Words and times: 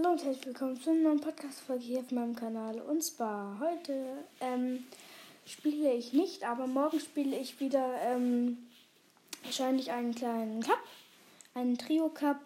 Hallo 0.00 0.12
und 0.12 0.24
herzlich 0.24 0.46
willkommen 0.46 0.80
zu 0.80 0.90
einer 0.90 1.00
neuen 1.00 1.20
Podcast-Folge 1.20 1.84
hier 1.84 1.98
auf 1.98 2.10
meinem 2.10 2.34
Kanal. 2.34 2.80
Und 2.80 3.04
zwar 3.04 3.60
heute 3.60 3.92
ähm, 4.40 4.84
spiele 5.44 5.92
ich 5.92 6.14
nicht, 6.14 6.42
aber 6.42 6.66
morgen 6.66 6.98
spiele 6.98 7.36
ich 7.36 7.60
wieder 7.60 8.00
ähm, 8.00 8.56
wahrscheinlich 9.44 9.90
einen 9.90 10.14
kleinen 10.14 10.62
Cup, 10.62 10.78
einen 11.52 11.76
Trio-Cup. 11.76 12.38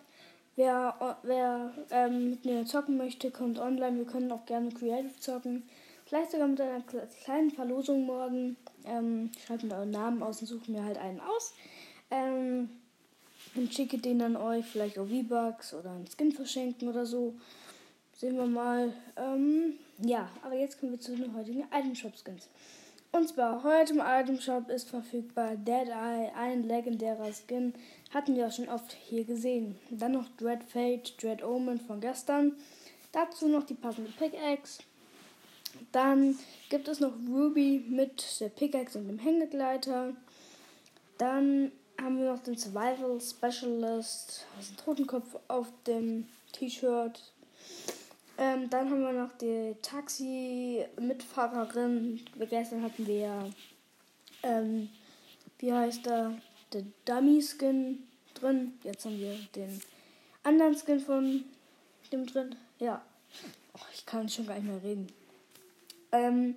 Wer, 0.56 1.16
wer 1.22 1.72
ähm, 1.92 2.30
mit 2.30 2.44
mir 2.44 2.66
zocken 2.66 2.96
möchte, 2.96 3.30
kommt 3.30 3.60
online. 3.60 3.98
Wir 3.98 4.06
können 4.06 4.32
auch 4.32 4.46
gerne 4.46 4.72
Creative 4.72 5.16
zocken. 5.20 5.62
Vielleicht 6.06 6.32
sogar 6.32 6.48
mit 6.48 6.60
einer 6.60 6.82
kleinen 7.22 7.52
Verlosung 7.52 8.04
morgen. 8.04 8.56
Ähm, 8.84 9.30
schreibt 9.46 9.62
mir 9.62 9.76
euren 9.76 9.92
Namen 9.92 10.24
aus 10.24 10.40
und 10.40 10.48
sucht 10.48 10.68
mir 10.68 10.82
halt 10.82 10.98
einen 10.98 11.20
aus. 11.20 11.54
Und 13.54 13.72
schicke 13.72 13.98
den 13.98 14.18
dann 14.18 14.36
euch 14.36 14.64
vielleicht 14.64 14.98
auch 14.98 15.06
V-Bucks 15.06 15.74
oder 15.74 15.90
einen 15.90 16.06
Skin 16.06 16.32
verschenken 16.32 16.88
oder 16.88 17.06
so. 17.06 17.34
Sehen 18.16 18.36
wir 18.36 18.46
mal. 18.46 18.92
Ähm, 19.16 19.74
ja, 19.98 20.28
aber 20.42 20.56
jetzt 20.56 20.80
kommen 20.80 20.92
wir 20.92 21.00
zu 21.00 21.16
den 21.16 21.34
heutigen 21.36 21.64
Item 21.72 21.94
Shop 21.94 22.12
Skins. 22.16 22.48
Und 23.12 23.28
zwar 23.28 23.62
heute 23.62 23.92
im 23.92 24.02
Item 24.04 24.40
Shop 24.40 24.68
ist 24.70 24.90
verfügbar 24.90 25.54
Dead 25.54 25.86
Eye, 25.88 26.32
ein 26.36 26.64
legendärer 26.64 27.30
Skin. 27.32 27.72
Hatten 28.12 28.34
wir 28.34 28.48
auch 28.48 28.52
schon 28.52 28.68
oft 28.68 28.92
hier 28.92 29.22
gesehen. 29.24 29.76
Dann 29.90 30.12
noch 30.12 30.28
Dread 30.36 30.64
Fate, 30.64 31.14
Dread 31.22 31.44
Omen 31.44 31.78
von 31.78 32.00
gestern. 32.00 32.56
Dazu 33.12 33.46
noch 33.46 33.62
die 33.62 33.74
passende 33.74 34.10
Pickaxe. 34.18 34.82
Dann 35.92 36.36
gibt 36.70 36.88
es 36.88 36.98
noch 36.98 37.12
Ruby 37.28 37.84
mit 37.88 38.40
der 38.40 38.48
Pickaxe 38.48 38.98
und 38.98 39.06
dem 39.06 39.20
Hängegleiter. 39.20 40.12
Dann 41.16 41.70
haben 42.00 42.18
wir 42.18 42.32
noch 42.32 42.42
den 42.42 42.56
Survival 42.56 43.20
Specialist, 43.20 44.46
also 44.56 44.72
Totenkopf 44.84 45.36
auf 45.48 45.66
dem 45.86 46.26
T-Shirt. 46.52 47.20
Ähm, 48.36 48.68
dann 48.68 48.90
haben 48.90 49.02
wir 49.02 49.12
noch 49.12 49.32
die 49.38 49.76
Taxi-Mitfahrerin. 49.80 52.20
Gestern 52.50 52.82
hatten 52.82 53.06
wir, 53.06 53.52
ähm, 54.42 54.90
wie 55.58 55.72
heißt 55.72 56.04
der, 56.06 56.34
der 56.72 56.82
Dummy-Skin 57.04 58.02
drin. 58.34 58.76
Jetzt 58.82 59.04
haben 59.04 59.18
wir 59.18 59.38
den 59.54 59.80
anderen 60.42 60.76
Skin 60.76 60.98
von 61.00 61.44
dem 62.12 62.26
drin. 62.26 62.56
Ja, 62.78 63.02
oh, 63.74 63.86
ich 63.92 64.04
kann 64.04 64.28
schon 64.28 64.46
gar 64.46 64.56
nicht 64.56 64.66
mehr 64.66 64.82
reden. 64.82 65.06
Ähm, 66.12 66.56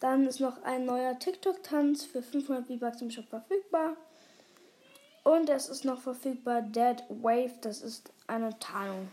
dann 0.00 0.26
ist 0.26 0.40
noch 0.40 0.62
ein 0.62 0.84
neuer 0.84 1.18
TikTok-Tanz 1.18 2.04
für 2.04 2.22
500 2.22 2.66
V-Bucks 2.66 3.00
im 3.00 3.10
Shop 3.10 3.28
verfügbar. 3.28 3.96
Und 5.24 5.48
es 5.48 5.68
ist 5.68 5.84
noch 5.84 6.00
verfügbar 6.00 6.62
Dead 6.62 7.02
Wave, 7.08 7.54
das 7.62 7.80
ist 7.80 8.12
eine 8.26 8.58
Tarnung. 8.58 9.08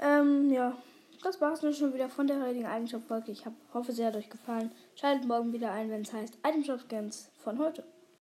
Ähm, 0.00 0.50
ja, 0.50 0.76
das 1.22 1.40
war 1.40 1.52
es 1.52 1.62
nur 1.62 1.72
schon 1.72 1.94
wieder 1.94 2.08
von 2.08 2.26
der 2.26 2.42
heutigen 2.42 2.66
Itemshop-Folge. 2.66 3.32
Ich 3.32 3.46
hab, 3.46 3.52
hoffe, 3.72 3.92
sie 3.92 4.04
hat 4.04 4.16
euch 4.16 4.28
gefallen. 4.28 4.72
Schaltet 4.96 5.26
morgen 5.26 5.52
wieder 5.52 5.70
ein, 5.72 5.90
wenn 5.90 6.02
es 6.02 6.12
heißt 6.12 6.36
Itemshop 6.46 6.80
Scans 6.80 7.30
von 7.42 7.58
heute. 7.58 7.84